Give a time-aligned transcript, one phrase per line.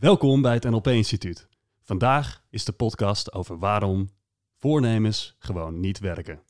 [0.00, 1.48] Welkom bij het NLP Instituut.
[1.82, 4.08] Vandaag is de podcast over waarom
[4.56, 6.42] voornemens gewoon niet werken.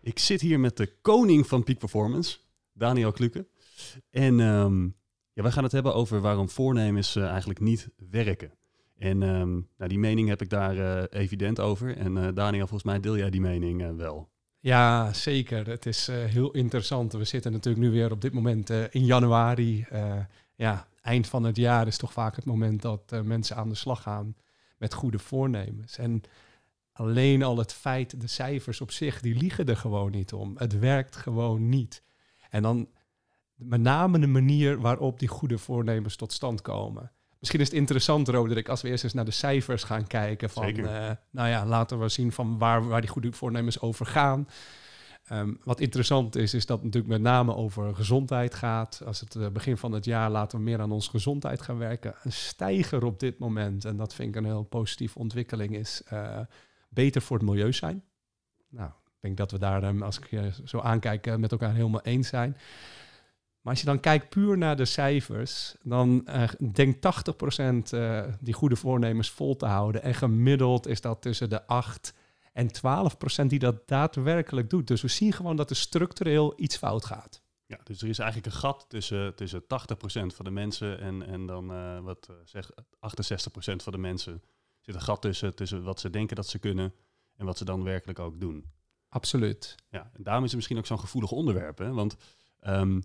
[0.00, 2.38] Ik zit hier met de koning van Peak Performance,
[2.72, 3.48] Daniel Kluke.
[4.10, 4.84] En ehm,
[5.32, 8.52] ja, wij gaan het hebben over waarom voornemens eh, eigenlijk niet werken.
[8.96, 11.96] En ehm, nou, die mening heb ik daar eh, evident over.
[11.96, 14.29] En eh, Daniel, volgens mij deel jij die mening wel.
[14.62, 15.68] Ja, zeker.
[15.68, 17.12] Het is eh, heel interessant.
[17.12, 19.82] We zitten natuurlijk nu weer op dit moment eh, in januari.
[19.82, 20.18] Eh,
[20.54, 24.02] ja, eind van het jaar is toch vaak het moment dat mensen aan de slag
[24.02, 24.36] gaan
[24.78, 25.98] met goede voornemens.
[25.98, 26.22] En
[26.92, 30.54] alleen al het feit, de cijfers op zich, die liegen er gewoon niet om.
[30.56, 32.02] Het werkt gewoon niet.
[32.50, 32.88] En dan
[33.54, 37.12] met name de manier waarop die goede voornemens tot stand komen.
[37.40, 40.50] Misschien is het interessant, Roderick, als we eerst eens naar de cijfers gaan kijken.
[40.50, 44.48] Van, eh, nou ja, laten we zien van waar, waar die goede voornemens over gaan.
[45.24, 49.02] Ehm, wat interessant is, is dat het natuurlijk met name over gezondheid gaat.
[49.06, 52.14] Als het eh, begin van het jaar laten we meer aan onze gezondheid gaan werken.
[52.22, 56.38] Een stijger op dit moment, en dat vind ik een heel positieve ontwikkeling, is eh,
[56.88, 58.04] beter voor het milieu zijn.
[58.68, 62.02] Nou, ik denk dat we daar, ehm, als ik je zo aankijk, met elkaar helemaal
[62.02, 62.56] eens zijn.
[63.60, 68.54] Maar als je dan kijkt puur naar de cijfers, dan eh denkt 80% eh, die
[68.54, 70.02] goede voornemens vol te houden.
[70.02, 72.14] En gemiddeld is dat tussen de 8
[72.52, 72.68] en
[73.42, 74.86] 12% die dat daadwerkelijk doet.
[74.86, 77.42] Dus we zien gewoon dat er structureel iets fout gaat.
[77.66, 79.66] Ja, dus er is eigenlijk een gat tussen, tussen 80%
[80.34, 82.76] van de mensen en, en dan eh, wat zeg 68%
[83.76, 84.32] van de mensen.
[84.32, 84.40] Er
[84.80, 86.94] zit een gat tussen, tussen wat ze denken dat ze kunnen
[87.36, 88.64] en wat ze dan werkelijk ook doen.
[89.08, 89.74] Absoluut.
[89.88, 91.78] Ja, en daarom is het misschien ook zo'n gevoelig onderwerp.
[91.78, 91.92] Hè?
[91.92, 92.16] Want
[92.60, 93.00] ehm,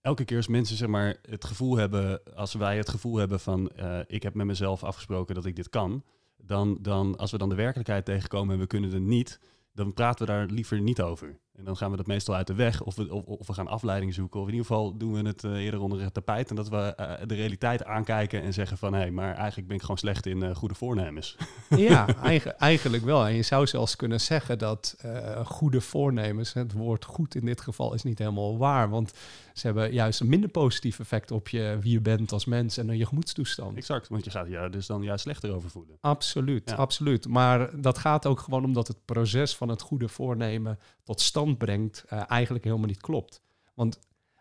[0.00, 3.70] elke keer als mensen zeg maar, het gevoel hebben, als wij het gevoel hebben van
[3.70, 6.04] eh, ik heb met mezelf afgesproken dat ik dit kan,
[6.36, 9.40] dan, dan als we dan de werkelijkheid tegenkomen en we kunnen het niet,
[9.72, 11.38] dan praten we daar liever niet over.
[11.60, 13.68] En dan gaan we dat meestal uit de weg of we, of, of we gaan
[13.68, 14.40] afleiding zoeken.
[14.40, 16.50] Of in ieder geval doen we het eh, eerder onder het tapijt.
[16.50, 19.76] En dat we eh, de realiteit aankijken en zeggen van hé, hey, maar eigenlijk ben
[19.76, 21.36] ik gewoon slecht in eh, goede voornemens.
[21.76, 23.26] Ja, eigen- eigenlijk wel.
[23.26, 24.96] En je zou zelfs kunnen zeggen dat
[25.44, 29.12] goede voornemens, het woord goed in dit geval is niet helemaal waar, want
[29.54, 32.96] ze hebben juist een minder positief effect op je wie je bent als mens en
[32.96, 33.76] je gemoedstoestand.
[33.76, 35.96] exact, want je gaat je dus dan juist slechter over voelen.
[36.00, 36.76] Absoluut, Ja.
[36.76, 37.28] absoluut.
[37.28, 42.04] Maar dat gaat ook gewoon omdat het proces van het goede voornemen tot stand brengt,
[42.08, 43.42] eh, eigenlijk helemaal niet klopt.
[43.74, 43.98] Want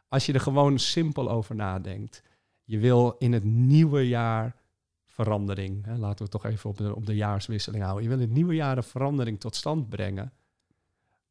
[0.08, 2.24] als je er gewoon simpel over nadenkt,
[2.64, 4.56] je wil in het nieuwe jaar
[5.06, 8.20] verandering, hè, laten we het toch even op de, op de jaarswisseling houden, je wil
[8.20, 10.34] in het nieuwe jaar een verandering tot stand brengen.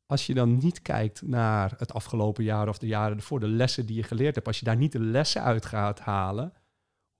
[0.06, 3.86] Als je dan niet kijkt naar het afgelopen jaar of de jaren ervoor, de lessen
[3.86, 6.52] die je geleerd hebt, als je daar niet de lessen uit gaat halen,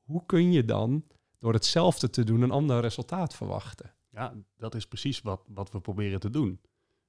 [0.03, 1.05] hoe kun je dan
[1.39, 3.95] door hetzelfde te doen een ander resultaat verwachten.
[4.11, 6.61] Ja, dat is precies wat, wat we proberen te doen.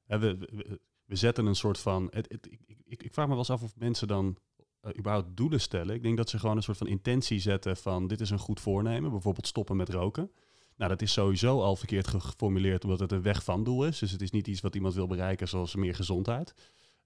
[0.06, 2.08] We, we zetten een soort van.
[2.12, 4.38] Het, het- ik, ik, ik vraag me wel eens af of mensen dan
[4.82, 5.96] eh, überhaupt doelen stellen.
[5.96, 8.60] Ik denk dat ze gewoon een soort van intentie zetten van dit is een goed
[8.60, 10.32] voornemen, bijvoorbeeld stoppen met roken.
[10.76, 14.00] Nou, dat is sowieso al verkeerd ge- geformuleerd omdat het een weg van doel is.
[14.00, 16.54] Dus het is niet iets wat iemand wil bereiken zoals meer gezondheid.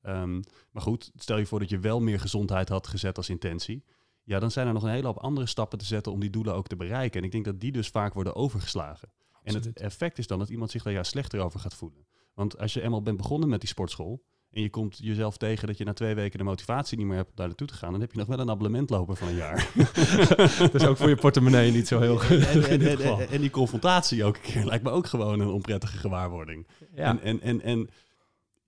[0.01, 0.41] Ehm,
[0.71, 3.83] maar goed, stel je voor dat je wel meer gezondheid had gezet als intentie.
[4.23, 6.53] Ja, dan zijn er nog een hele hoop andere stappen te zetten om die doelen
[6.55, 7.19] ook te bereiken.
[7.19, 9.11] En ik denk dat die dus vaak worden overgeslagen.
[9.43, 12.05] En het effect is dan dat iemand zich daar juist slechter over gaat voelen.
[12.33, 15.77] Want als je eenmaal bent begonnen met die sportschool en je komt jezelf tegen dat
[15.77, 18.01] je na twee weken de motivatie niet meer hebt om daar naartoe te gaan, dan
[18.01, 19.71] heb je nog wel een abonnement lopen van een jaar.
[20.59, 22.45] Dat is ook voor je portemonnee niet zo heel goed.
[22.45, 26.67] en, en, en, en die confrontatie elke keer lijkt me ook gewoon een onprettige gewaarwording.
[26.95, 27.89] Ja, En, en, en, en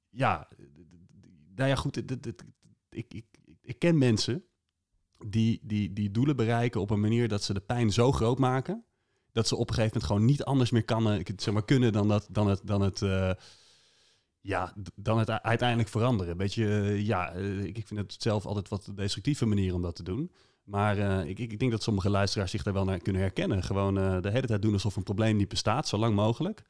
[0.10, 0.48] ja,
[1.56, 2.44] nou ja, goed, dit- dit- dit-
[2.90, 3.26] ik, ik,
[3.62, 4.44] ik ken mensen
[5.28, 8.86] die, die, die doelen bereiken op een manier dat ze de pijn zo groot maken,
[9.36, 12.08] dat ze op een gegeven moment gewoon niet anders meer kan, zeg maar, kunnen dan,
[12.08, 13.32] dat, dan het, dan het, eh,
[14.42, 16.38] ja, dan het uiteindelijk veranderen.
[16.38, 20.04] Beetje, eh, ja, eh, ik, vind het zelf altijd wat destructieve manier om dat te
[20.04, 20.32] doen.
[20.66, 23.64] Maar eh, ik, ik denk dat sommige luisteraars zich daar wel naar kunnen herkennen.
[23.64, 26.64] Gewoon eh, de hele tijd doen alsof een probleem niet bestaat, zo lang mogelijk.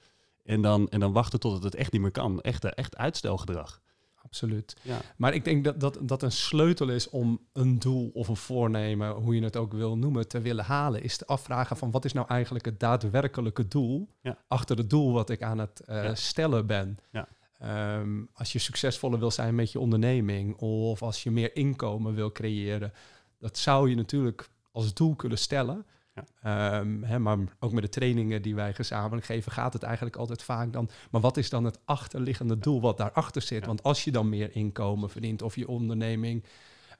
[0.43, 2.41] En dan, en dan wachten tot het echt niet meer kan.
[2.41, 3.81] Echt, eh, echt uitstelgedrag.
[4.25, 4.75] Absoluut.
[4.81, 4.98] Ja.
[5.18, 9.12] Maar ik denk dat, dat dat een sleutel is om een doel of een voornemen,
[9.12, 12.13] hoe je het ook wil noemen, te willen halen, is te afvragen van wat is
[12.13, 14.38] nou eigenlijk het daadwerkelijke doel Ja.
[14.48, 16.16] achter het doel wat ik aan het eh, Ja.
[16.16, 16.98] stellen ben.
[17.12, 17.27] Ja.
[17.60, 22.31] Ehm, als je succesvoller wil zijn met je onderneming of als je meer inkomen wil
[22.31, 22.94] creëren,
[23.39, 25.86] dat zou je natuurlijk als doel kunnen stellen.
[26.15, 26.25] Ja.
[26.79, 30.44] Ehm, hè, maar ook met de trainingen die wij gezamenlijk geven, gaat het eigenlijk altijd
[30.44, 30.89] vaak dan.
[31.12, 33.62] Maar wat is dan het achterliggende doel wat daarachter zit?
[33.62, 33.67] Ja.
[33.67, 36.44] Want als je dan meer inkomen verdient of je onderneming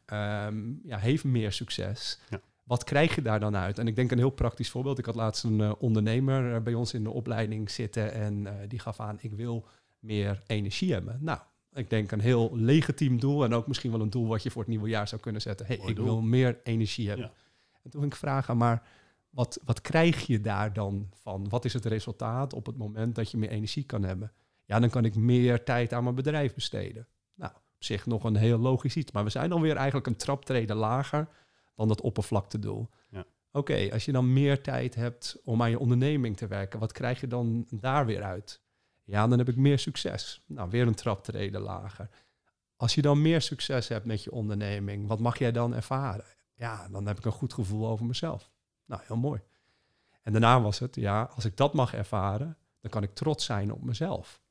[0.06, 2.19] ehm, ja, heeft meer succes.
[2.29, 2.39] Ja.
[2.63, 3.79] Wat krijg je daar dan uit?
[3.79, 5.00] En ik denk een heel praktisch voorbeeld.
[5.00, 8.53] Ik had laatst een eh, ondernemer eh, bij ons in de opleiding zitten en eh,
[8.68, 9.68] die gaf aan: ik wil
[10.00, 11.18] meer energie hebben.
[11.21, 11.39] Nou,
[11.73, 14.61] Ik denk een heel legitiem doel en ook misschien wel een doel wat je voor
[14.61, 15.65] het nieuwe jaar zou kunnen zetten.
[15.65, 16.06] Hey, Mooi ik doel.
[16.06, 17.25] wil meer energie hebben.
[17.25, 17.33] Ja.
[17.83, 18.83] En toen ging ik vragen, maar
[19.35, 21.49] wat, wat krijg je daar dan van?
[21.49, 24.31] Wat is het resultaat op het moment dat je meer energie kan hebben?
[24.65, 27.07] Ja, dan kan ik meer tijd aan mijn bedrijf besteden.
[27.33, 29.11] Nou, op zich nog een heel logisch iets.
[29.11, 31.27] Maar we zijn dan weer eigenlijk een traptreden lager
[31.75, 32.89] dan dat oppervlaktedoel.
[33.09, 33.25] Ja.
[33.51, 37.19] Oké, als je dan meer tijd hebt om aan je onderneming te werken, wat krijg
[37.21, 38.61] je dan daar weer uit?
[39.03, 40.43] Ja, dan heb ik meer succes.
[40.47, 42.09] Nou, weer een traptreden lager.
[42.75, 46.25] Als je dan meer succes hebt met je onderneming, wat mag jij dan ervaren?
[46.53, 48.53] Ja, dan heb ik een goed gevoel over mezelf.
[48.85, 49.41] Nou, heel mooi.
[50.21, 53.73] En daarna was het, ja, als ik dat mag ervaren, dan kan ik trots zijn
[53.73, 54.43] op mezelf.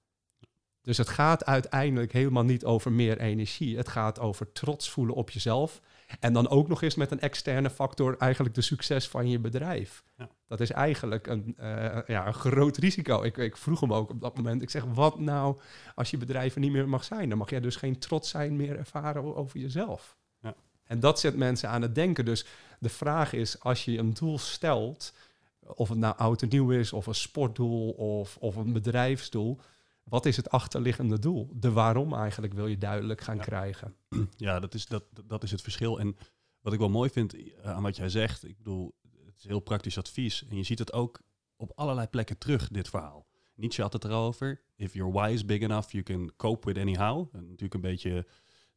[0.84, 3.76] Dus het gaat uiteindelijk helemaal niet over meer energie.
[3.76, 5.80] Het gaat over trots voelen op jezelf.
[6.20, 10.04] En dan ook nog eens met een externe factor eigenlijk de succes van je bedrijf.
[10.16, 10.28] Ja.
[10.46, 13.22] Dat is eigenlijk een, eh, ja, een groot risico.
[13.22, 14.62] Ik, ik vroeg hem ook op dat moment.
[14.62, 15.60] Ik zeg, wat nou
[15.94, 17.28] als je bedrijf er niet meer mag zijn?
[17.28, 20.16] Dan mag jij dus geen trots zijn meer ervaren over jezelf.
[20.40, 20.54] Ja.
[20.84, 22.24] En dat zet mensen aan het denken.
[22.24, 22.46] Dus
[22.84, 25.12] de vraag is, als je een doel stelt,
[25.60, 29.58] of het nou oud en nieuw is, of een sportdoel, of, of een bedrijfsdoel,
[30.04, 31.50] wat is het achterliggende doel?
[31.54, 33.42] De waarom eigenlijk wil je duidelijk gaan Ja.
[33.42, 33.94] krijgen.
[34.36, 35.98] Ja, dat is, dat, dat is het verschil.
[36.00, 36.16] En
[36.60, 38.94] wat ik wel mooi vind eh, aan wat jij zegt, ik bedoel,
[39.26, 40.46] het is heel praktisch advies.
[40.48, 41.20] En je ziet het ook
[41.56, 43.26] op allerlei plekken terug, dit verhaal.
[43.54, 44.60] Nietzsche had het erover.
[44.76, 47.28] If your why is big enough, you can cope with anyhow.
[47.32, 48.26] En natuurlijk een beetje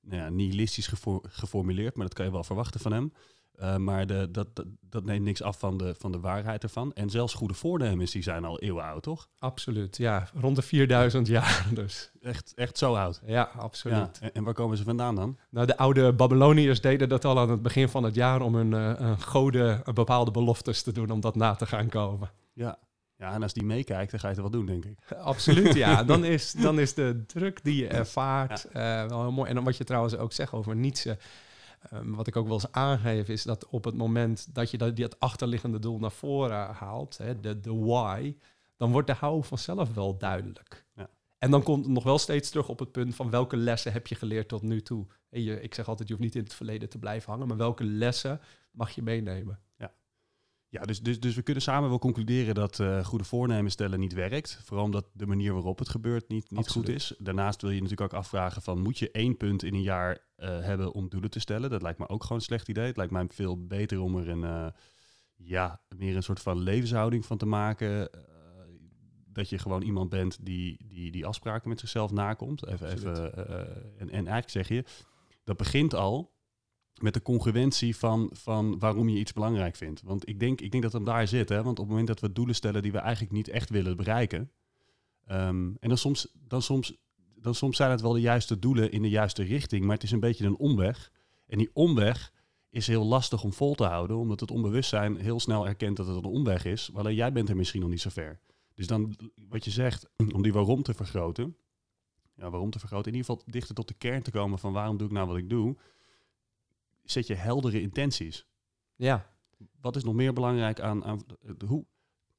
[0.02, 3.14] nou ja, nihilistisch gefor- geformuleerd, maar dat kan je wel verwachten van hem.
[3.58, 6.94] Eh, maar de, dat, dat, dat neemt niks af van de, van de waarheid ervan.
[6.94, 9.30] En zelfs goede voornemens, die zijn al eeuwen oud, toch?
[9.40, 10.28] Absoluut, ja.
[10.40, 12.12] Rond de 4000 jaar dus.
[12.22, 13.22] Echt, echt zo oud.
[13.26, 13.98] Ja, absoluut.
[13.98, 14.12] Ja.
[14.22, 15.38] En, en waar komen ze vandaan dan?
[15.50, 18.74] Nou, de oude Babyloniërs deden dat al aan het begin van het jaar om hun
[18.74, 22.32] eh, een goden een bepaalde beloftes te doen om dat na te gaan komen.
[22.54, 22.80] Ja.
[23.16, 25.00] ja, en als die meekijkt, dan ga je het wel doen, denk ik.
[25.18, 26.04] Absoluut, ja.
[26.14, 29.50] Dan is, dan is de druk die je ervaart eh, wel heel mooi.
[29.50, 31.18] En dan wat je trouwens ook zegt over Nietzsche,
[31.82, 34.98] ehm, wat ik ook wel eens aangeef, is dat op het moment dat je dat,
[34.98, 38.36] dat achterliggende doel naar voren haalt, hè, de, de why,
[38.78, 40.86] dan wordt de how vanzelf wel duidelijk.
[40.96, 41.10] Ja.
[41.38, 44.08] En dan komt het nog wel steeds terug op het punt van welke lessen heb
[44.08, 45.06] je geleerd tot nu toe.
[45.30, 47.58] En je, ik zeg altijd, je hoeft niet in het verleden te blijven hangen, maar
[47.58, 48.42] welke lessen
[48.72, 49.60] mag je meenemen?
[50.80, 54.14] Ja, dus, dus, dus we kunnen samen wel concluderen dat eh, goede voornemens stellen niet
[54.14, 54.62] werkt.
[54.64, 57.14] Vooral omdat de manier waarop het gebeurt niet, niet goed is.
[57.18, 58.82] Daarnaast wil je natuurlijk ook afvragen van...
[58.82, 61.70] moet je één punt in een jaar eh, hebben om doelen te stellen?
[61.70, 62.86] Dat lijkt me ook gewoon een slecht idee.
[62.86, 64.68] Het lijkt mij veel beter om er een, eh,
[65.36, 68.10] ja, meer een soort van levenshouding van te maken.
[69.32, 72.68] dat je gewoon iemand bent die, die, die afspraken met zichzelf nakomt.
[72.68, 73.18] Even, Absoluut.
[73.18, 73.38] even,
[73.98, 74.84] en, en eigenlijk zeg je,
[75.44, 76.37] dat begint al
[77.02, 80.02] met de congruentie van, van waarom je iets belangrijk vindt.
[80.02, 81.50] Want ik denk, ik denk dat het daar zit.
[81.50, 81.56] Hè?
[81.56, 84.52] Want op het moment dat we doelen stellen die we eigenlijk niet echt willen bereiken.
[85.26, 86.98] ehm, en dan soms, dan, soms,
[87.36, 89.84] dan soms zijn het wel de juiste doelen in de juiste richting.
[89.86, 91.12] Maar het is een beetje een omweg.
[91.48, 92.34] En die omweg
[92.70, 94.18] is heel lastig om vol te houden.
[94.18, 96.90] Omdat het onbewustzijn heel snel erkent dat het een omweg is.
[96.94, 98.40] Alleen jij bent er misschien nog niet zo ver.
[98.74, 99.16] Dus dan,
[99.50, 101.58] wat je zegt, om die waarom te vergroten.
[102.36, 103.12] Ja, waarom te vergroten.
[103.12, 105.38] In ieder geval dichter tot de kern te komen van waarom doe ik nou wat
[105.38, 105.78] ik doe
[107.12, 108.46] zet je heldere intenties.
[108.96, 109.36] Ja,
[109.82, 111.26] Wat is nog meer belangrijk aan, aan
[111.66, 111.86] hoe,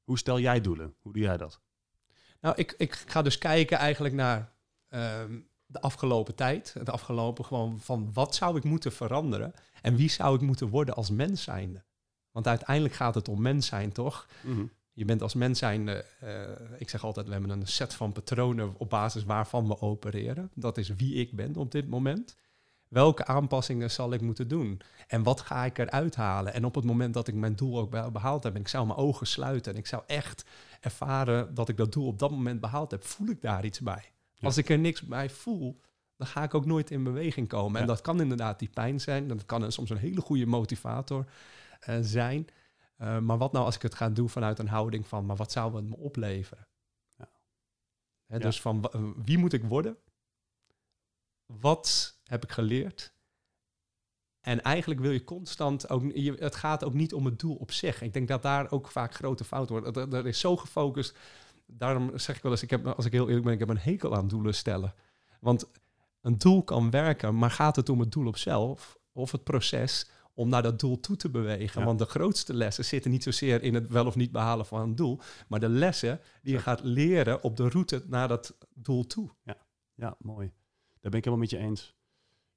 [0.03, 0.95] hoe stel jij doelen?
[0.99, 1.61] Hoe doe jij dat?
[2.41, 4.53] Nou, ik, ik ga dus kijken eigenlijk naar
[4.87, 6.73] ehm, de afgelopen tijd.
[6.73, 9.53] Het afgelopen gewoon van wat zou ik moeten veranderen?
[9.81, 11.83] En wie zou ik moeten worden als mens zijnde?
[12.31, 14.27] Want uiteindelijk gaat het om mens zijn, toch?
[14.93, 18.75] Je bent als mens zijnde, eh, ik zeg altijd, we hebben een set van patronen
[18.77, 20.51] op basis waarvan we opereren.
[20.55, 22.35] Dat is wie ik ben op dit moment.
[22.89, 24.81] Welke aanpassingen zal ik moeten doen?
[25.07, 26.53] En wat ga ik eruit halen?
[26.53, 28.85] En op het moment dat ik mijn doel ook be- behaald heb en ik zou
[28.85, 30.45] mijn ogen sluiten en ik zou echt
[30.79, 34.11] ervaren dat ik dat doel op dat moment behaald heb, voel ik daar iets bij.
[34.33, 34.47] Ja.
[34.47, 35.79] Als ik er niks bij voel,
[36.15, 37.81] dan ga ik ook nooit in beweging komen.
[37.81, 39.27] En dat kan inderdaad die pijn zijn.
[39.27, 41.25] Dat kan soms een hele goede motivator
[41.79, 42.47] eh, zijn.
[43.01, 45.51] Uh, maar wat nou als ik het ga doen vanuit een houding van, maar wat
[45.51, 46.67] zou het me opleveren?
[47.17, 48.37] Ja.
[48.37, 48.91] Dus van wa-
[49.23, 49.97] wie moet ik worden?
[51.59, 53.13] Wat heb ik geleerd?
[54.41, 57.71] En eigenlijk wil je constant ook, je, het gaat ook niet om het doel op
[57.71, 58.01] zich.
[58.01, 59.93] Ik denk dat daar ook vaak grote fouten worden.
[59.93, 61.17] Dat, dat is zo gefocust.
[61.65, 63.77] Daarom zeg ik wel eens, ik heb, als ik heel eerlijk ben, ik heb een
[63.77, 64.93] hekel aan doelen stellen.
[65.39, 65.65] Want
[66.21, 70.09] een doel kan werken, maar gaat het om het doel op zelf of het proces
[70.33, 71.79] om naar dat doel toe te bewegen?
[71.79, 71.85] Ja.
[71.85, 74.95] Want de grootste lessen zitten niet zozeer in het wel of niet behalen van een
[74.95, 76.63] doel, maar de lessen die je Ja.
[76.63, 79.29] gaat leren op de route naar dat doel toe.
[79.95, 80.51] Ja, mooi.
[81.01, 81.95] Daar ben ik helemaal met je eens.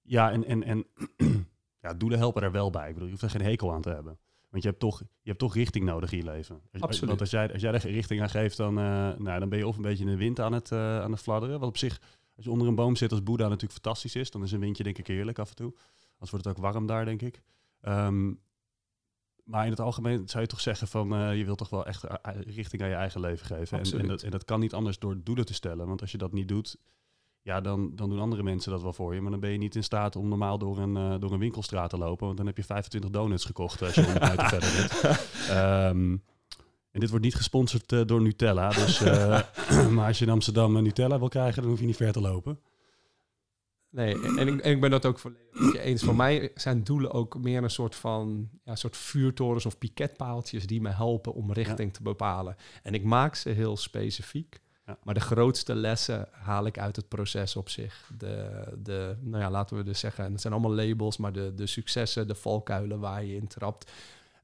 [0.03, 0.87] Ja, en, en, en
[1.83, 2.87] ja, doelen helpen er wel bij.
[2.89, 4.19] Ik bedoel, je hoeft er geen hekel aan te hebben.
[4.49, 6.61] Want je hebt toch, je hebt toch richting nodig in je leven.
[6.73, 7.09] Als- Absoluut.
[7.09, 8.85] Want als jij, als jij er geen richting aan geeft, dan, eh,
[9.19, 11.21] nou, dan ben je of een beetje in de wind aan het, eh, aan het
[11.21, 11.59] fladderen.
[11.61, 14.31] Wat op zich, als Als je onder een boom zit als Boeddha natuurlijk fantastisch is,
[14.31, 15.73] dan is een windje denk ik heerlijk af en toe.
[16.13, 17.43] Anders wordt het ook warm daar, denk ik.
[17.81, 18.33] Ehm,
[19.45, 22.05] maar in het algemeen zou je toch zeggen van eh, je wilt toch wel echt
[22.47, 23.79] richting aan je eigen leven geven.
[23.79, 25.87] En, en, dat, en dat kan niet anders door doelen te stellen.
[25.87, 26.77] Want als je dat niet doet,
[27.43, 29.21] ja, dan, dan doen andere mensen dat wel voor je.
[29.21, 31.91] Maar dan ben je niet in staat om normaal door een, eh, door een winkelstraat
[31.91, 32.27] te lopen.
[32.27, 35.19] Want dan heb je 25 donuts gekocht als je 100 meter verder bent.
[35.49, 36.17] Ehm,
[36.91, 38.69] en dit wordt niet gesponsord eh, door Nutella.
[38.69, 39.41] Dus, eh,
[39.95, 42.21] maar als je in Amsterdam een Nutella wil krijgen, dan hoef je niet ver te
[42.21, 42.61] lopen.
[43.91, 46.03] Nee, en ik, en ik ben dat ook volledig eens.
[46.03, 50.81] Voor mij zijn doelen ook meer een soort van ja, soort vuurtorens of piketpaaltjes die
[50.81, 52.57] me helpen om richting te bepalen.
[52.83, 54.61] En ik maak ze heel specifiek.
[55.03, 58.11] Maar de grootste lessen haal ik uit het proces op zich.
[58.19, 61.55] De, de, nou ja, laten we dus zeggen, en het zijn allemaal labels, maar de,
[61.55, 63.91] de successen, de valkuilen waar je in trapt.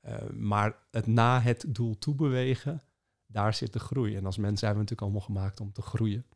[0.00, 2.82] Eh, maar het na het doel toebewegen,
[3.26, 4.16] daar zit de groei.
[4.16, 6.26] En als mens zijn we natuurlijk allemaal gemaakt om te groeien.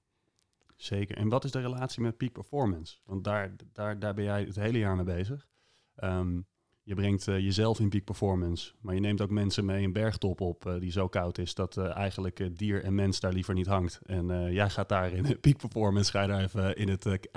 [0.76, 1.16] Zeker.
[1.16, 2.97] En wat is de relatie met peak performance?
[3.04, 5.47] Want daar, daar, daar ben jij het hele jaar mee bezig.
[5.95, 6.40] Ehm,
[6.84, 10.40] je brengt eh, jezelf in peak performance, maar je neemt ook mensen mee een bergtop
[10.40, 13.66] op eh, die zo koud is dat eh, eigenlijk dier en mens daar liever niet
[13.66, 14.00] hangt.
[14.06, 17.28] En jij gaat daar in peak performance, ga je daar even in het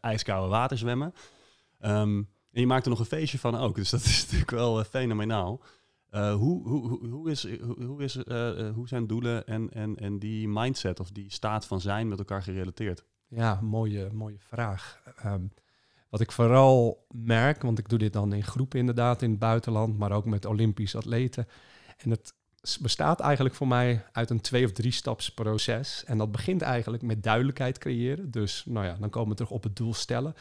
[0.00, 1.14] ijskoude water zwemmen.
[1.78, 4.84] Ehm, en je maakt er nog een feestje van ook, dus dat is natuurlijk wel
[4.84, 5.62] fenomenaal.
[6.10, 8.14] Hoe, hoe, hoe, is, hoe, is,
[8.74, 12.42] hoe zijn doelen en, en, en die mindset of die staat van zijn met elkaar
[12.42, 13.04] gerelateerd?
[13.28, 15.00] Ja, mooie, mooie vraag.
[15.16, 15.44] Ehm,
[16.10, 19.98] wat ik vooral merk, want ik doe dit dan in groepen inderdaad in het buitenland,
[19.98, 21.48] maar ook met Olympische atleten.
[21.96, 22.34] En het
[22.80, 26.04] bestaat eigenlijk voor mij uit een twee- of drie-staps proces.
[26.04, 28.30] En dat begint eigenlijk met duidelijkheid creëren.
[28.30, 30.34] Dus nou ja, dan komen we terug op het doel stellen.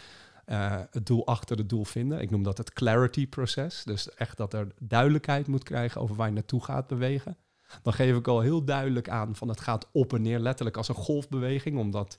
[0.45, 2.19] Eh, het doel achter het doel vinden.
[2.21, 3.83] Ik noem dat het clarity proces.
[3.83, 7.37] Dus echt dat er duidelijkheid moet krijgen over waar je naartoe gaat bewegen.
[7.81, 10.87] Dan geef ik al heel duidelijk aan van het gaat op en neer, letterlijk als
[10.87, 12.17] een golfbeweging, omdat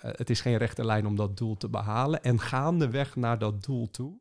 [0.00, 2.22] het is geen rechte lijn om dat doel te behalen.
[2.22, 4.18] En gaandeweg naar dat doel toe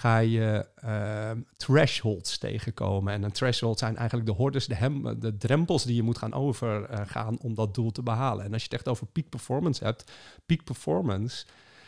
[0.00, 3.12] ga je eh, thresholds tegenkomen.
[3.12, 6.32] En een threshold zijn eigenlijk de hordes, de, hem, de drempels die je moet gaan
[6.32, 8.44] overgaan om dat doel te behalen.
[8.44, 10.12] En als je het echt over peak performance hebt,
[10.46, 11.46] peak performance,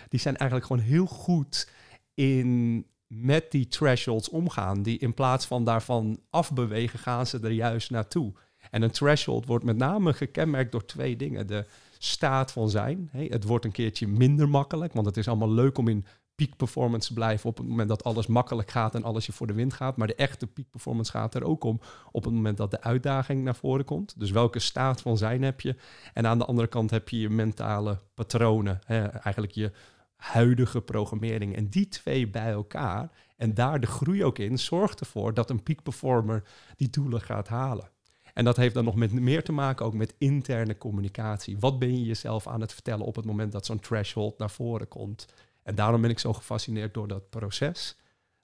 [0.09, 1.71] die zijn eigenlijk gewoon heel goed
[2.15, 4.83] in met die thresholds omgaan.
[4.83, 8.33] Die in plaats van daarvan afbewegen, gaan ze er juist naartoe.
[8.71, 11.47] En een threshold wordt met name gekenmerkt door twee dingen.
[11.47, 11.67] De
[12.05, 13.09] staat van zijn.
[13.13, 17.09] Het wordt een keertje minder makkelijk, want het is allemaal leuk om in peak performance
[17.09, 19.73] te blijven op het moment dat alles makkelijk gaat en alles je voor de wind
[19.73, 19.97] gaat.
[19.97, 21.81] Maar de echte peak performance gaat er ook om
[22.13, 24.21] op het moment dat de uitdaging naar voren komt.
[24.21, 25.77] Dus welke staat van zijn heb je?
[26.13, 28.81] En aan de andere kant heb je je mentale patronen.
[28.85, 29.73] Hè, eigenlijk je
[30.17, 31.57] huidige programmering.
[31.57, 35.63] En die twee bij elkaar en daar de groei ook in, zorgt ervoor dat een
[35.63, 36.43] peak performer
[36.77, 37.91] die doelen gaat halen.
[38.33, 41.59] En dat heeft dan nog met meer te maken ook met interne communicatie.
[41.59, 44.89] Wat ben je jezelf aan het vertellen op het moment dat zo'n threshold naar voren
[44.89, 45.27] komt?
[45.63, 47.97] En daarom ben ik zo gefascineerd door dat proces.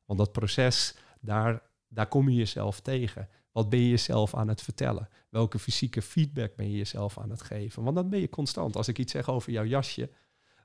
[0.05, 3.29] Want dat proces, daar, daar kom je jezelf tegen.
[3.53, 5.09] Wat ben je jezelf aan het vertellen?
[5.29, 7.83] Welke fysieke feedback ben je jezelf aan het geven?
[7.83, 8.77] Want dan ben je constant.
[8.77, 10.11] Als ik iets zeg over jouw jasje,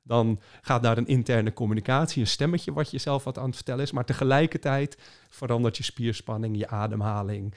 [0.03, 3.83] dan gaat daar een interne communicatie, een stemmetje wat je zelf wat aan het vertellen
[3.83, 3.91] is.
[3.91, 4.97] Maar tegelijkertijd
[5.29, 7.53] verandert je spierspanning, je ademhaling,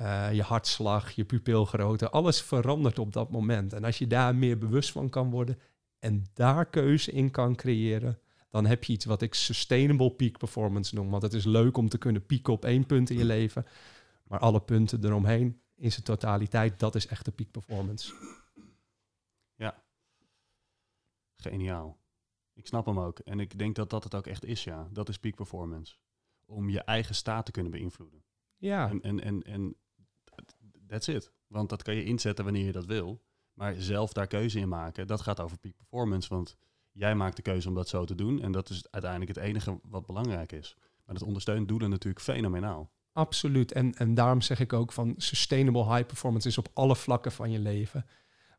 [0.00, 2.10] uh, je hartslag, je pupilgrootte.
[2.10, 3.72] Alles verandert op dat moment.
[3.72, 5.58] En als je daar meer bewust van kan worden
[5.98, 10.94] en daar keuze in kan creëren, dan heb je iets wat ik sustainable peak performance
[10.94, 11.10] noem.
[11.10, 13.66] Want het is leuk om te kunnen pieken op één punt in je leven.
[14.24, 18.14] Maar alle punten eromheen in zijn totaliteit, dat is echt de peak performance.
[19.54, 19.82] Ja.
[21.36, 21.98] Geniaal.
[22.54, 23.18] Ik snap hem ook.
[23.18, 24.88] En ik denk dat dat het ook echt is, ja.
[24.92, 25.96] Dat is peak performance.
[26.44, 28.24] Om je eigen staat te kunnen beïnvloeden.
[28.56, 28.88] Ja.
[28.90, 29.76] En, en, en, en
[30.88, 31.32] that's it.
[31.46, 33.22] Want dat kan je inzetten wanneer je dat wil.
[33.54, 36.28] Maar zelf daar keuze in maken, dat gaat over peak performance.
[36.28, 36.56] Want
[36.92, 38.42] jij maakt de keuze om dat zo te doen.
[38.42, 40.76] En dat is uiteindelijk het enige wat belangrijk is.
[41.04, 42.90] Maar dat ondersteunt doelen natuurlijk fenomenaal.
[43.12, 43.72] Absoluut.
[43.72, 47.50] En, en daarom zeg ik ook van sustainable high performance is op alle vlakken van
[47.50, 48.06] je leven.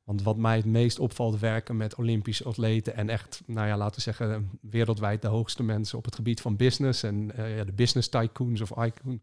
[0.04, 3.96] Want wat mij het meest opvalt, werken met Olympische atleten en echt, nou ja, laten
[3.96, 7.74] we zeggen, wereldwijd de hoogste mensen op het gebied van business en uh, ja, de
[7.74, 9.22] business tycoons of icon,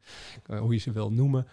[0.50, 1.46] uh, hoe je ze wil noemen.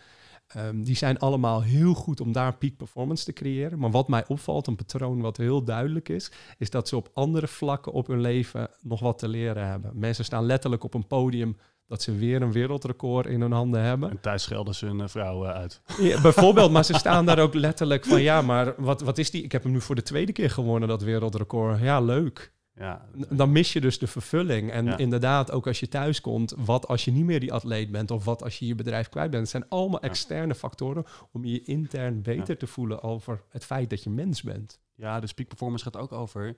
[0.57, 3.79] Um, die zijn allemaal heel goed om daar peak performance te creëren.
[3.79, 7.47] Maar wat mij opvalt, een patroon wat heel duidelijk is, is dat ze op andere
[7.47, 9.91] vlakken op hun leven nog wat te leren hebben.
[9.93, 11.57] Mensen staan letterlijk op een podium
[11.87, 14.09] dat ze weer een wereldrecord in hun handen hebben.
[14.09, 15.81] En thuis schelden ze hun uh, vrouw uh, uit.
[15.99, 18.21] Ja, bijvoorbeeld, maar ze staan daar ook letterlijk van...
[18.21, 19.43] ja, maar wat, wat is die?
[19.43, 21.79] Ik heb hem nu voor de tweede keer gewonnen, dat wereldrecord.
[21.79, 22.52] Ja, leuk.
[22.75, 23.05] Ja.
[23.29, 24.71] Dan mis je dus de vervulling.
[24.71, 24.97] En ja.
[24.97, 26.53] inderdaad, ook als je thuis komt...
[26.57, 28.11] wat als je niet meer die atleet bent...
[28.11, 29.41] of wat als je je bedrijf kwijt bent.
[29.41, 30.07] Het zijn allemaal ja.
[30.07, 31.05] externe factoren...
[31.31, 34.79] om je intern beter te voelen over het feit dat je mens bent.
[34.95, 36.55] Ja, dus peak performance gaat ook over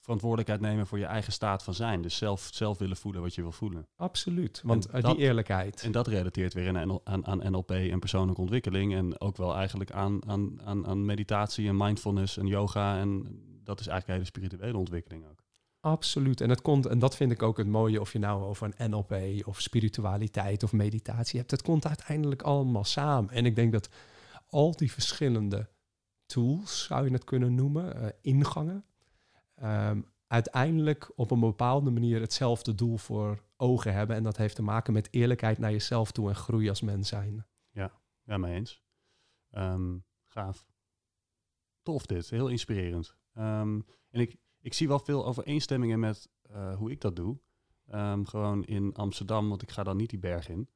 [0.00, 2.02] verantwoordelijkheid nemen voor je eigen staat van zijn.
[2.02, 3.86] Dus zelf, zelf willen voelen wat je wil voelen.
[3.96, 5.82] Absoluut, want eh, dat- die eerlijkheid.
[5.82, 8.94] En dat relateert weer aan, aan, aan NLP en persoonlijke ontwikkeling.
[8.94, 12.98] En ook wel eigenlijk aan, aan, aan, aan meditatie en mindfulness en yoga.
[12.98, 15.46] En dat is eigenlijk een hele spirituele ontwikkeling ook.
[15.80, 16.40] Absoluut.
[16.40, 18.90] En, het komt, en dat vind ik ook het mooie of je nou over een
[18.90, 21.50] NLP of spiritualiteit of meditatie hebt.
[21.50, 23.30] Het komt uiteindelijk allemaal samen.
[23.30, 23.88] En ik denk dat
[24.46, 25.68] al die verschillende
[26.26, 28.84] tools, zou je het kunnen noemen, eh, ingangen,
[29.54, 34.16] ehm, uiteindelijk op een bepaalde manier hetzelfde doel voor ogen hebben.
[34.16, 37.46] En dat heeft te maken met eerlijkheid naar jezelf toe en groei als mens zijn.
[38.24, 38.82] Ja, mee eens.
[39.50, 40.66] Ehm, gaaf.
[41.82, 43.16] Tof dit, heel inspirerend.
[43.34, 43.80] Ehm,
[44.10, 47.38] en ik, ik zie wel veel overeenstemmingen met eh, hoe ik dat doe.
[47.86, 50.68] Ehm, gewoon in Amsterdam, want ik ga dan niet die berg in.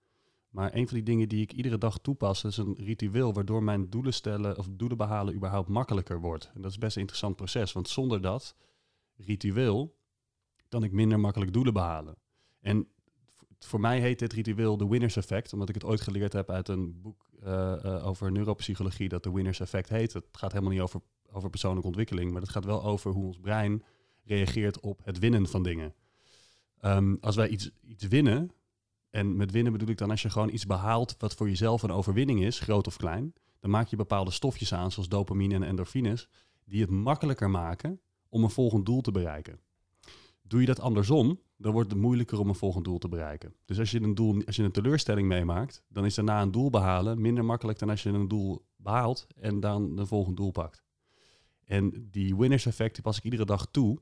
[0.48, 3.90] Maar een van die dingen die ik iedere dag toepas, is een ritueel waardoor mijn
[3.90, 6.50] doelen stellen of doelen behalen überhaupt makkelijker wordt.
[6.54, 8.56] En dat is best een interessant proces, want zonder dat
[9.16, 9.96] ritueel
[10.68, 12.16] kan ik minder makkelijk doelen behalen.
[12.60, 12.88] En
[13.58, 16.68] voor mij heet dit ritueel de winners effect, omdat ik het ooit geleerd heb uit
[16.68, 20.12] een boek eh, eh, over neuropsychologie dat de winners effect heet.
[20.12, 21.00] Het gaat helemaal niet over,
[21.32, 23.82] over persoonlijke ontwikkeling, maar het gaat wel over hoe ons brein
[24.24, 25.94] reageert op het winnen van dingen.
[26.78, 28.50] Ehm, als wij iets, iets winnen,
[29.10, 31.90] en met winnen bedoel ik dan als je gewoon iets behaalt wat voor jezelf een
[31.90, 36.28] overwinning is, groot of klein, dan maak je bepaalde stofjes aan, zoals dopamine en endorfines,
[36.64, 39.60] die het makkelijker maken om een volgend doel te bereiken.
[40.42, 43.54] Doe je dat andersom, dan wordt het moeilijker om een volgend doel te bereiken.
[43.64, 46.70] Dus als je een, doel, als je een teleurstelling meemaakt, dan is daarna een doel
[46.70, 50.82] behalen minder makkelijk dan als je een doel behaalt en dan een volgend doel pakt.
[51.64, 53.98] En die winners effect pas ik iedere dag toe.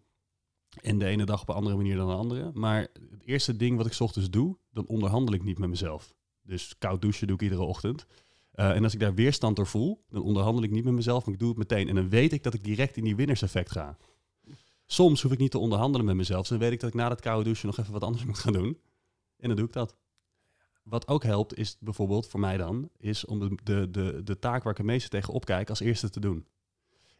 [0.82, 2.50] En de ene dag op een andere manier dan de andere.
[2.54, 6.14] Maar het eerste ding wat ik ochtends doe, dan onderhandel ik niet met mezelf.
[6.42, 8.06] Dus koud douchen doe ik iedere ochtend.
[8.52, 11.34] Eh, en als ik daar weerstand door voel, dan onderhandel ik niet met mezelf, maar
[11.34, 11.88] ik doe het meteen.
[11.88, 13.96] En dan weet ik dat ik direct in die winnerseffect ga.
[14.86, 16.48] Soms hoef ik niet te onderhandelen met mezelf.
[16.48, 18.52] Dan weet ik dat ik na dat koude douchen nog even wat anders moet gaan
[18.52, 18.78] doen.
[19.36, 19.96] En dan doe ik dat.
[20.82, 24.62] Wat ook helpt, is bijvoorbeeld voor mij dan, is om de, de, de, de taak
[24.62, 26.46] waar ik het meeste tegen opkijk als eerste te doen.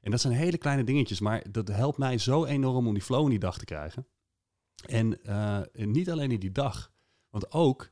[0.01, 3.25] En dat zijn hele kleine dingetjes, maar dat helpt mij zo enorm om die flow
[3.25, 4.07] in die dag te krijgen.
[4.87, 6.93] En, eh, niet alleen in die dag,
[7.31, 7.91] want ook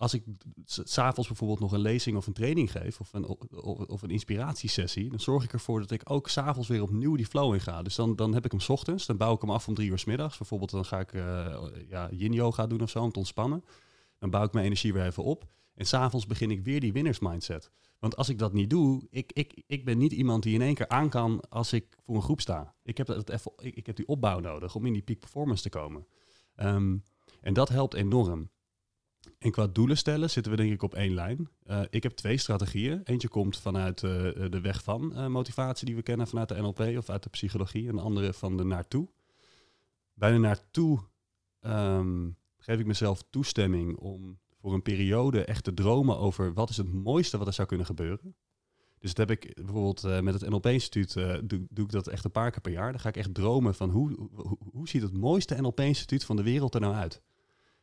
[0.00, 0.24] als ik
[0.64, 5.10] s'avonds bijvoorbeeld nog een lezing of een training geef of een, of, of een inspiratiesessie,
[5.10, 7.82] dan zorg ik ervoor dat ik ook s'avonds weer opnieuw die flow in ga.
[7.82, 9.90] Dus dan, dan heb ik hem 's ochtends, dan bouw ik hem af om drie
[9.90, 10.38] uur 's middags.
[10.38, 11.56] Bijvoorbeeld dan ga ik eh,
[11.88, 13.64] ja, yin yoga doen of zo om te ontspannen.
[14.18, 15.46] Dan bouw ik mijn energie weer even op.
[15.80, 17.70] En s'avonds begin ik weer die winners mindset.
[17.98, 20.74] Want als ik dat niet doe, ik, ik, ik ben niet iemand die in één
[20.74, 22.74] keer aan kan als ik voor een groep sta.
[22.82, 25.62] Ik heb, dat even, ik, ik heb die opbouw nodig om in die peak performance
[25.62, 26.06] te komen.
[26.54, 26.96] Ehm,
[27.40, 28.50] en dat helpt enorm.
[29.38, 31.48] En qua doelen stellen zitten we denk ik op één lijn.
[31.62, 33.00] Eh, ik heb twee strategieën.
[33.04, 34.10] Eentje komt vanuit eh,
[34.50, 37.88] de weg van eh, motivatie die we kennen vanuit de NLP of uit de psychologie.
[37.88, 39.08] En de andere van de naartoe.
[40.14, 41.00] Bij de naartoe
[41.60, 46.76] ehm, geef ik mezelf toestemming om voor een periode echt te dromen over wat is
[46.76, 48.34] het mooiste wat er zou kunnen gebeuren.
[48.98, 52.24] Dus dat heb ik bijvoorbeeld eh, met het NLP-instituut, eh, doe, doe ik dat echt
[52.24, 52.90] een paar keer per jaar.
[52.90, 54.28] Dan ga ik echt dromen van hoe,
[54.72, 57.22] hoe, ziet het mooiste NLP-instituut van de wereld er nou uit?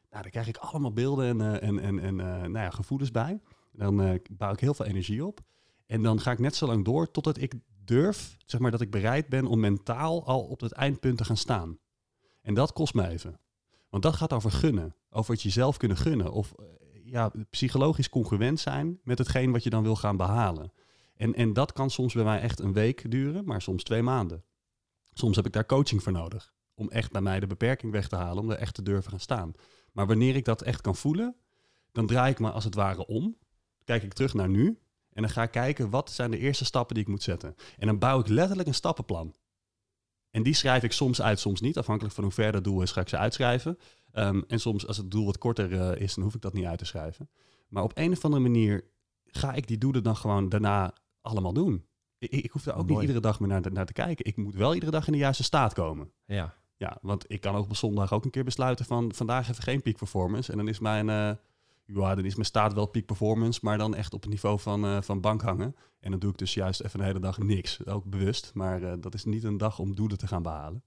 [0.09, 3.41] Nou, daar krijg ik allemaal beelden en, eh, en, en, en nou ja, gevoelens bij.
[3.71, 5.39] Dan bouw ik heel veel energie op.
[5.85, 8.91] En dan ga ik net zo lang door totdat ik durf, zeg maar, dat ik
[8.91, 11.77] bereid ben om mentaal al op het eindpunt te gaan staan.
[12.41, 13.39] En dat kost me even.
[13.89, 14.95] Want dat gaat over gunnen.
[15.09, 16.31] Over het jezelf kunnen gunnen.
[16.31, 16.65] Of eh,
[17.03, 20.71] ja, psychologisch congruent zijn met hetgeen wat je dan wil gaan behalen.
[21.15, 24.43] En, en dat kan soms bij mij echt een week duren, maar soms twee maanden.
[25.13, 26.53] Soms heb ik daar coaching voor nodig.
[26.75, 29.19] Om echt bij mij de beperking weg te halen, om er echt te durven gaan
[29.19, 29.53] staan.
[29.91, 31.35] Maar wanneer ik dat echt kan voelen,
[31.91, 33.37] dan draai ik me als het ware om.
[33.83, 34.79] Kijk ik terug naar nu.
[35.13, 37.55] En dan ga ik kijken, wat zijn de eerste stappen die ik moet zetten.
[37.77, 39.35] En dan bouw ik letterlijk een stappenplan.
[40.37, 41.77] En die schrijf ik soms uit, soms niet.
[41.77, 43.77] Afhankelijk van hoe ver dat doel is, ga ik ze uitschrijven.
[44.13, 46.65] Um, en soms, als het doel wat korter uh, is, dan hoef ik dat niet
[46.65, 47.29] uit te schrijven.
[47.67, 48.83] Maar op een of andere manier
[49.25, 51.85] ga ik die doelen dan gewoon daarna allemaal doen.
[52.17, 54.25] Ik, ik hoef daar ook niet iedere dag meer naar, naar te kijken.
[54.25, 56.11] Ik moet wel iedere dag in de juiste staat komen.
[56.25, 56.53] Ja.
[56.75, 59.81] Ja, want ik kan ook op zondag ook een keer besluiten van vandaag even geen
[59.81, 60.51] peak performance.
[60.51, 61.31] En dan is mijn, uh,
[61.93, 64.85] ja, dan is mijn staat wel peak performance, maar dan echt op het niveau van,
[64.85, 65.75] uh, van bank hangen.
[65.99, 67.85] En dan doe ik dus juist even een hele dag niks.
[67.85, 70.83] Ook bewust, maar uh, dat is niet een dag om doelen te gaan behalen.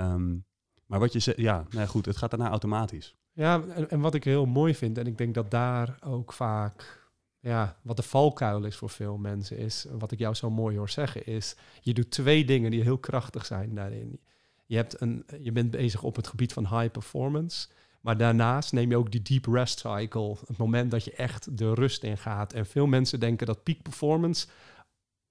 [0.00, 0.44] Um,
[0.86, 3.16] maar wat je zegt, ja, nou goed, het gaat daarna automatisch.
[3.32, 7.08] Ja, en, en, wat ik heel mooi vind, en ik denk dat daar ook vaak,
[7.40, 10.90] ja, wat de valkuil is voor veel mensen, is, wat ik jou zo mooi hoor
[10.90, 14.20] zeggen, is, je doet twee dingen die heel krachtig zijn daarin.
[14.66, 17.68] Je, hebt een, je bent bezig op het gebied van high performance,
[18.02, 21.74] maar daarnaast neem je ook die deep rest cycle, het moment dat je echt de
[21.74, 22.52] rust in gaat.
[22.52, 24.46] En veel mensen denken dat peak performance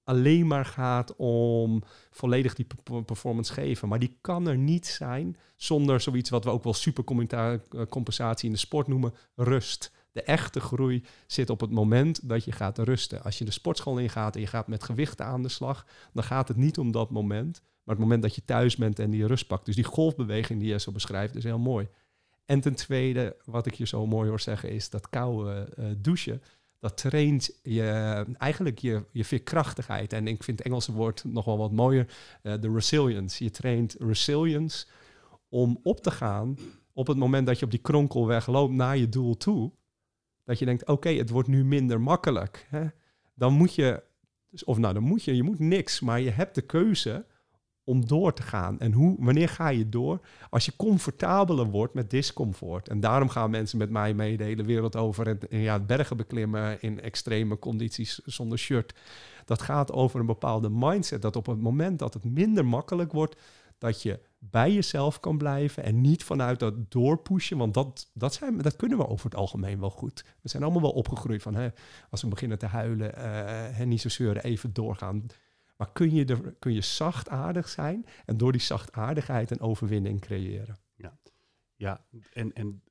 [0.04, 2.66] alleen maar gaat om volledig die
[3.06, 3.88] performance geven.
[3.88, 8.58] Maar die kan er niet zijn zonder zoiets wat we ook wel supercompensatie in de
[8.58, 9.92] sport noemen, rust.
[10.12, 13.22] De echte groei zit op het moment dat je gaat rusten.
[13.22, 16.48] Als je de sportschool ingaat en je gaat met gewichten aan de slag, dan gaat
[16.48, 19.46] het niet om dat moment, maar het moment dat je thuis bent en die rust
[19.46, 19.66] pakt.
[19.66, 21.88] Dus die golfbeweging die je zo beschrijft, is heel mooi.
[22.44, 26.42] En ten tweede, wat ik je zo mooi hoor zeggen, is dat koude uh, douchen.
[26.78, 30.12] Dat traint je, eigenlijk je, je veerkrachtigheid.
[30.12, 33.44] En ik vind het Engelse woord nog wel wat mooier, uh, de resilience.
[33.44, 34.86] Je traint resilience
[35.48, 36.56] om op te gaan
[36.92, 39.72] op het moment dat je op die kronkelweg loopt naar je doel toe.
[40.44, 42.66] Dat je denkt, oké, het wordt nu minder makkelijk.
[42.68, 42.86] Hè?
[43.34, 44.02] Dan moet je,
[44.64, 47.26] of nou, dan moet je, je moet niks, maar je hebt de keuze
[47.84, 48.78] om door te gaan.
[48.78, 50.20] En hoe, wanneer ga je door?
[50.50, 52.88] Als je comfortabeler wordt met discomfort.
[52.88, 56.80] En daarom gaan mensen met mij mee de hele wereld over en, ja, bergen beklimmen
[56.80, 58.94] in extreme condities zonder shirt.
[59.44, 61.22] Dat gaat over een bepaalde mindset.
[61.22, 63.36] Dat op het moment dat het minder makkelijk wordt,
[63.78, 67.58] dat je bij jezelf kan blijven en niet vanuit dat doorpushen.
[67.58, 70.24] Want dat, dat, zijn, dat kunnen we over het algemeen wel goed.
[70.40, 71.68] We zijn allemaal wel opgegroeid van hè,
[72.10, 73.14] als we beginnen te huilen,
[73.78, 75.26] uh, niet zo zeuren, even doorgaan.
[75.82, 80.78] Maar kun je, er, kun je zachtaardig zijn en door die zachtaardigheid een overwinning creëren.
[80.94, 81.18] Ja,
[81.76, 82.82] ja en, en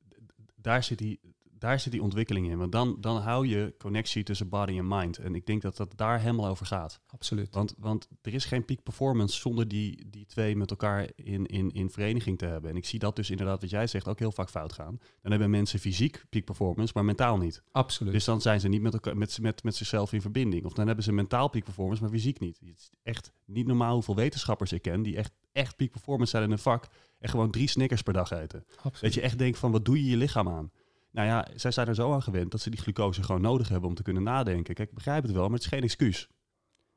[0.56, 1.19] daar zit die,
[1.62, 2.58] daar zit die ontwikkeling in.
[2.58, 5.17] Want dan, dan hou je connectie tussen body en mind.
[5.17, 7.00] En ik denk dat dat daar helemaal over gaat.
[7.08, 7.54] Absoluut.
[7.54, 11.71] Want, want er is geen peak performance zonder die, die twee met elkaar in, in,
[11.71, 12.69] in vereniging te hebben.
[12.69, 15.00] En ik zie dat dus inderdaad, wat jij zegt, ook heel vaak fout gaan.
[15.21, 17.63] Dan hebben mensen fysiek peak performance, maar mentaal niet.
[17.71, 18.13] Absoluut.
[18.13, 20.65] Dus dan zijn ze niet met, elkaar, met, met, met zichzelf in verbinding.
[20.65, 22.60] Of dan hebben ze mentaal peak performance, maar fysiek niet.
[22.60, 26.43] Het is echt niet normaal hoeveel wetenschappers ik ken die echt, echt peak performance zijn
[26.43, 26.88] in een vak
[27.19, 28.65] en gewoon drie Snickers per dag eten.
[28.76, 29.02] Absoluut.
[29.02, 30.71] Dat je echt denkt van, wat doe je je lichaam aan?
[31.12, 33.89] Nou ja, zij zijn er zo aan gewend dat ze die glucose gewoon nodig hebben
[33.89, 34.74] om te kunnen nadenken.
[34.74, 36.28] Kijk, ik begrijp het wel, maar het is geen excuus.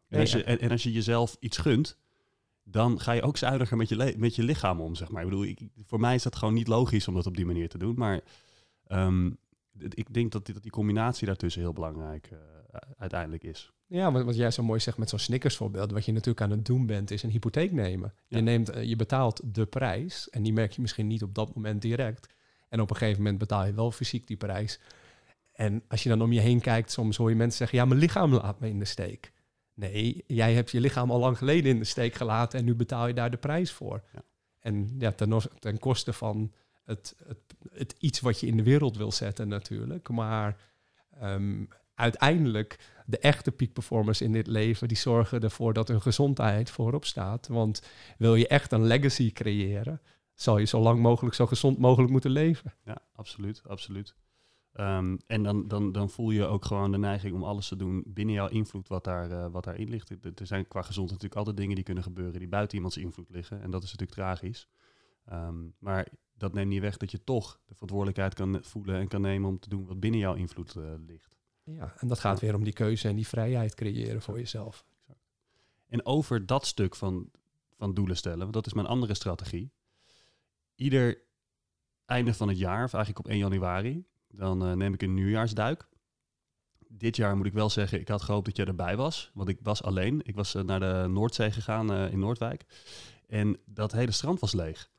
[0.09, 1.98] En, als, je, en, als je jezelf iets gunt,
[2.62, 5.22] dan ga je ook zuiniger met je, met je lichaam om, zeg maar.
[5.22, 7.68] Ik bedoel, ik, voor mij is dat gewoon niet logisch om dat op die manier
[7.68, 7.94] te doen.
[7.96, 8.20] Maar
[8.88, 9.38] um,
[9.79, 12.38] ik denk dat die, dat die combinatie daartussen heel belangrijk uh,
[12.98, 13.72] uiteindelijk is.
[13.87, 16.50] Ja, wat, wat jij zo mooi zegt met zo'n Snickers voorbeeld, wat je natuurlijk aan
[16.50, 18.14] het doen bent, is een hypotheek nemen.
[18.27, 21.55] Je, neemt, uh, je betaalt de prijs en die merk je misschien niet op dat
[21.55, 22.34] moment direct.
[22.74, 24.80] En op een gegeven moment betaal je wel fysiek die prijs.
[25.52, 28.00] En als je dan om je heen kijkt, soms hoor je mensen zeggen: Ja, mijn
[28.00, 29.32] lichaam laat me in de steek.
[29.74, 33.06] Nee, jij hebt je lichaam al lang geleden in de steek gelaten en nu betaal
[33.06, 34.02] je daar de prijs voor.
[34.12, 34.22] Ja.
[34.60, 36.52] En ja, ten, ten koste van
[36.84, 37.38] het, het,
[37.72, 40.08] het, iets wat je in de wereld wil zetten natuurlijk.
[40.08, 40.56] Maar
[41.22, 46.70] um, uiteindelijk, de echte peak performers in dit leven, die zorgen ervoor dat hun gezondheid
[46.70, 47.46] voorop staat.
[47.46, 47.82] Want
[48.18, 50.00] wil je echt een legacy creëren,
[50.35, 52.75] zal je zo lang mogelijk, zo gezond mogelijk moeten leven.
[52.85, 54.14] Ja, absoluut, absoluut.
[54.81, 58.03] Um, en dan, dan, dan voel je ook gewoon de neiging om alles te doen
[58.07, 60.11] binnen jouw invloed wat, daar, uh, wat daarin ligt.
[60.11, 63.62] Er zijn qua gezondheid natuurlijk altijd dingen die kunnen gebeuren die buiten iemands invloed liggen.
[63.62, 64.68] En dat is natuurlijk tragisch.
[65.33, 69.20] Um, maar dat neemt niet weg dat je toch de verantwoordelijkheid kan voelen en kan
[69.20, 71.37] nemen om te doen wat binnen jouw invloed uh, ligt.
[71.64, 74.85] Ja, en dat gaat weer om die keuze en die vrijheid creëren voor jezelf.
[75.88, 77.31] En over dat stuk van,
[77.77, 79.73] van doelen stellen, want dat is mijn andere strategie
[80.74, 81.22] ieder
[82.06, 85.88] einde van het jaar, of eigenlijk op 1 januari, dan uh, neem ik een nieuwjaarsduik.
[86.88, 89.30] Dit jaar moet ik wel zeggen, ik had gehoopt dat jij erbij was.
[89.34, 90.20] Want ik was alleen.
[90.24, 92.64] Ik was uh, naar de Noordzee gegaan uh, in Noordwijk.
[93.26, 94.90] En dat hele strand was leeg.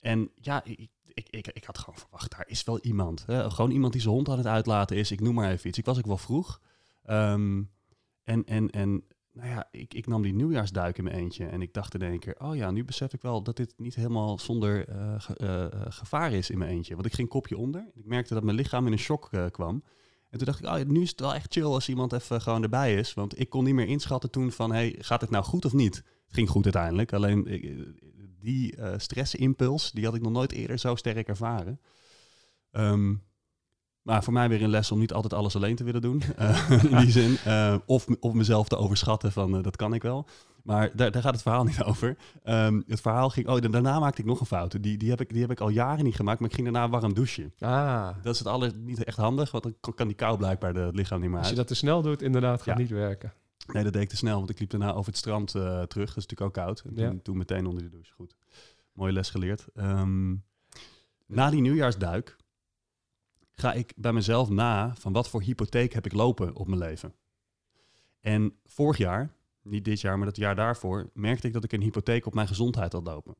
[0.00, 3.26] En ja, ik, ik, ik, ik had gewoon verwacht, daar is wel iemand.
[3.26, 3.50] Hè?
[3.50, 5.10] Gewoon iemand die zijn hond aan het uitlaten is.
[5.10, 5.78] Ik noem maar even iets.
[5.78, 6.60] Ik was ook wel vroeg.
[7.10, 7.70] Um,
[8.22, 11.72] en, en, en nou ja, ik, ik nam die nieuwjaarsduik in mijn eentje en ik
[11.72, 14.88] dacht in één keer, oh ja, nu besef ik wel dat dit niet helemaal zonder
[14.88, 16.94] uh, ge, uh, gevaar is in mijn eentje.
[16.94, 17.90] Want ik ging kopje onder.
[17.94, 19.82] Ik merkte dat mijn lichaam in een shock kwam.
[20.30, 22.62] En toen dacht ik, oh, nu is het wel echt chill als iemand even gewoon
[22.62, 23.14] erbij is.
[23.14, 25.96] Want ik kon niet meer inschatten toen van, hey, gaat het nou goed of niet?
[25.96, 27.12] Het ging goed uiteindelijk.
[27.12, 27.46] Alleen
[28.40, 31.80] die stressimpuls, die had ik nog nooit eerder zo sterk ervaren.
[32.70, 33.22] Um,
[34.04, 36.22] maar voor mij weer een les om niet altijd alles alleen te willen doen.
[36.38, 37.36] Uh, in die zin.
[37.46, 40.26] Uh, of, of mezelf te overschatten van uh, dat kan ik wel.
[40.62, 42.16] Maar daar, daar gaat het verhaal niet over.
[42.44, 43.48] Um, het verhaal ging.
[43.48, 44.82] Oh, daarna maakte ik nog een fout.
[44.82, 46.40] Die, die, heb ik, die heb ik al jaren niet gemaakt.
[46.40, 47.52] Maar ik ging daarna warm douchen.
[47.58, 48.08] Ah.
[48.22, 49.50] Dat is het alles niet echt handig.
[49.50, 51.74] Want dan kan die kou blijkbaar de, het lichaam niet meer Als je dat te
[51.74, 52.80] snel doet, inderdaad, gaat ja.
[52.80, 53.32] niet werken.
[53.72, 54.36] Nee, dat deed ik te snel.
[54.36, 55.88] Want ik liep daarna over het strand terug.
[55.88, 56.82] Dat is natuurlijk ook koud.
[56.86, 57.14] En toen, ja.
[57.22, 58.12] toen meteen onder de douche.
[58.12, 58.36] Goed.
[58.92, 59.66] Mooie les geleerd.
[59.74, 60.44] Um,
[61.26, 62.36] na die nieuwjaarsduik
[63.54, 67.14] ga ik bij mezelf na van wat voor hypotheek heb ik lopen op mijn leven.
[68.20, 71.82] En vorig jaar, niet dit jaar, maar het jaar daarvoor, merkte ik dat ik een
[71.82, 73.34] hypotheek op mijn gezondheid had lopen.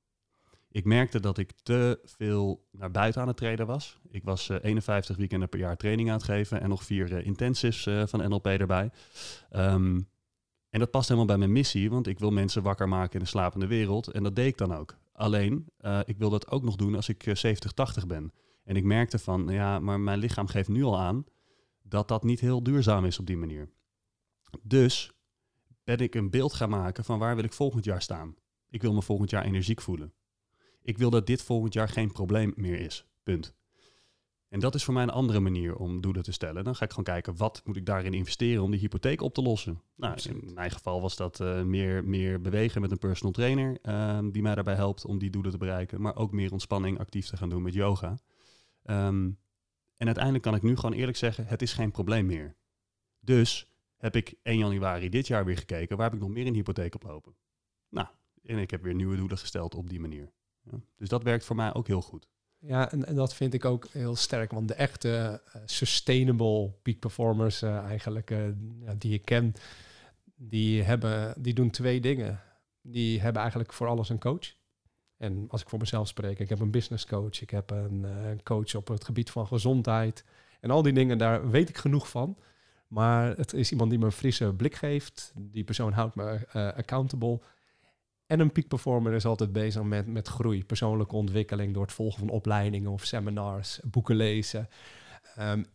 [0.75, 3.99] Ik merkte dat ik te veel naar buiten aan het trainen was.
[4.11, 7.27] Ik was uh, 51 weekenden per jaar training aan het geven en nog vier uh,
[7.27, 8.91] intensives uh, van NLP erbij.
[9.53, 10.09] Um,
[10.71, 13.27] En dat past helemaal bij mijn missie, want ik wil mensen wakker maken in een
[13.27, 14.09] slapende wereld.
[14.09, 14.97] En dat deed ik dan ook.
[15.13, 15.69] Alleen,
[16.05, 18.33] ik wil dat ook nog doen als ik 70, 80 ben.
[18.65, 21.25] En ik merkte van, ja, maar mijn lichaam geeft nu al aan
[21.83, 23.71] dat dat niet heel duurzaam is op die manier.
[24.63, 25.13] Dus
[25.85, 28.35] ben ik een beeld gaan maken van waar wil ik volgend jaar staan.
[28.71, 30.13] Ik wil me volgend jaar energiek voelen.
[30.83, 33.07] Ik wil dat dit volgend jaar geen probleem meer is.
[33.23, 33.55] Punt.
[34.49, 36.65] En dat is voor mij een andere manier om doelen te stellen.
[36.65, 39.43] Dan ga ik gewoon kijken, wat moet ik daarin investeren om die hypotheek op te
[39.43, 39.83] lossen?
[39.97, 44.19] Nou, in mijn geval was dat uh, meer, meer bewegen met een personal trainer, uh,
[44.33, 46.01] die mij daarbij helpt om die doelen te bereiken.
[46.01, 48.19] Maar ook meer ontspanning actief te gaan doen met yoga.
[48.91, 49.39] Um,
[49.97, 52.57] en uiteindelijk kan ik nu gewoon eerlijk zeggen, het is geen probleem meer.
[53.21, 56.55] Dus heb ik 1 januari dit jaar weer gekeken, waar heb ik nog meer in
[56.55, 57.37] hypotheek oplopen?
[57.89, 58.09] Nou,
[58.43, 60.33] en ik heb weer nieuwe doelen gesteld op die manier.
[60.61, 62.29] Ja, dus dat werkt voor mij ook heel goed.
[62.59, 64.51] Ja, en, en, dat vind ik ook heel sterk.
[64.51, 68.31] Want de echte uh, sustainable peak performers uh, eigenlijk
[68.81, 69.55] ja, die ik ken,
[70.35, 72.41] die, hebben, die doen twee dingen.
[72.81, 74.55] Die hebben eigenlijk voor alles een coach.
[75.17, 78.75] En als ik voor mezelf spreek, ik heb een business coach, ik heb een coach
[78.75, 80.25] op het gebied van gezondheid.
[80.61, 82.39] En al die dingen, daar weet ik genoeg van.
[82.89, 85.33] Maar het is iemand die me een frisse blik geeft.
[85.37, 86.47] Die persoon houdt me
[86.77, 87.41] accountable.
[88.27, 92.19] En een peak performer is altijd bezig met, met groei, persoonlijke ontwikkeling door het volgen
[92.19, 94.69] van opleidingen of seminars, boeken lezen.
[95.39, 95.67] Um,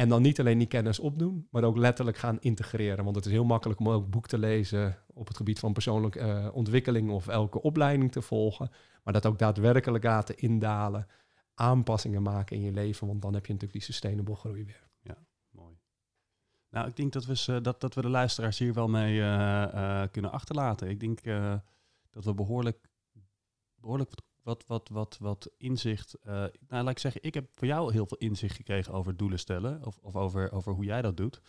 [0.00, 3.04] en dan niet alleen die kennis opdoen, maar ook letterlijk gaan integreren.
[3.04, 6.18] Want het is heel makkelijk om ook boek te lezen op het gebied van persoonlijke
[6.18, 8.70] uh, ontwikkeling of elke opleiding te volgen.
[9.02, 11.06] Maar dat ook daadwerkelijk laten indalen,
[11.54, 13.06] aanpassingen maken in je leven.
[13.06, 14.88] Want dan heb je natuurlijk die sustainable groei weer.
[15.02, 15.16] Ja,
[15.50, 15.78] mooi.
[16.70, 20.32] Nou, ik denk dat we, dat, dat we de luisteraars hier wel mee uh, kunnen
[20.32, 20.88] achterlaten.
[20.88, 21.22] Ik denk
[22.10, 22.88] dat we behoorlijk,
[23.74, 24.10] behoorlijk
[24.66, 26.16] wat, wat, wat inzicht.
[26.26, 26.32] Uh,
[26.68, 29.86] nou, laat ik zeggen, ik heb voor jou heel veel inzicht gekregen over doelen stellen.
[29.86, 31.40] Of, of over, over hoe jij dat doet.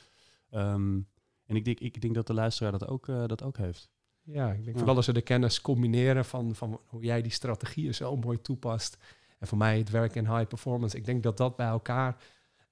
[0.52, 1.08] Um,
[1.46, 3.90] en ik denk, ik denk dat de luisteraar dat ook, uh, dat ook heeft.
[4.24, 7.94] Ja, ik denk vooral als we de kennis combineren van, van hoe jij die strategieën
[7.94, 8.98] zo mooi toepast.
[9.40, 10.98] En voor mij het werk in high performance.
[10.98, 12.18] Ik denk dat dat bij elkaar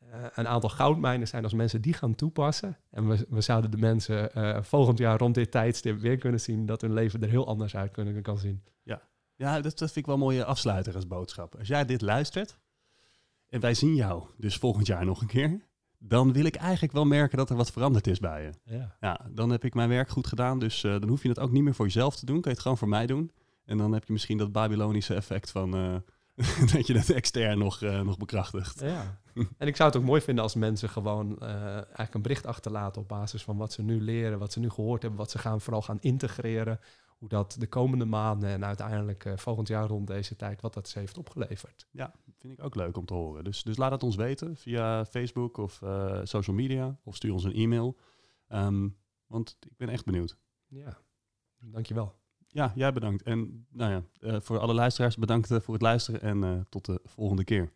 [0.03, 2.77] uh, een aantal goudmijnen zijn als mensen die gaan toepassen.
[2.89, 6.65] En we, we zouden de mensen uh, volgend jaar rond dit tijdstip weer kunnen zien
[6.65, 8.63] dat hun leven er heel anders uit kunnen kan zien.
[8.83, 9.01] Ja,
[9.39, 11.55] ja dat, dat vind ik wel een mooie afsluiter als boodschap.
[11.55, 12.59] Als jij dit luistert
[13.47, 17.05] en wij zien jou dus volgend jaar nog een keer, dan wil ik eigenlijk wel
[17.05, 18.51] merken dat er wat veranderd is bij je.
[18.75, 21.39] Ja, ja dan heb ik mijn werk goed gedaan, dus uh, dan hoef je het
[21.39, 22.35] ook niet meer voor jezelf te doen.
[22.35, 23.31] Kan je het gewoon voor mij doen.
[23.65, 25.71] En dan heb je misschien dat Babylonische effect van
[26.73, 28.79] dat je dat extern nog, uh, nog bekrachtigt.
[28.79, 29.19] Ja.
[29.57, 33.07] En ik zou het ook mooi vinden als mensen gewoon eigenlijk een bericht achterlaten op
[33.07, 35.81] basis van wat ze nu leren, wat ze nu gehoord hebben, wat ze gaan vooral
[35.81, 36.79] gaan integreren.
[37.19, 40.89] Hoe dat de komende maanden en uiteindelijk uh, volgend jaar rond deze tijd, wat dat
[40.89, 41.87] ze heeft opgeleverd.
[41.91, 43.43] Ja, vind ik ook leuk om te horen.
[43.43, 45.81] Dus, dus laat het ons weten via Facebook of
[46.23, 47.97] social media of stuur ons een e-mail.
[48.49, 50.37] Um, want ik ben echt benieuwd.
[50.67, 50.97] Ja,
[51.59, 52.15] dankjewel.
[52.47, 53.23] Ja, jij bedankt.
[53.23, 57.43] En nou ja, uh, voor alle luisteraars bedankt voor het luisteren en tot de volgende
[57.43, 57.71] keer.